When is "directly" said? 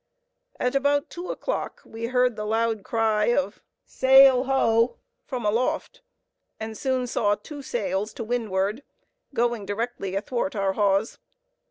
9.67-10.15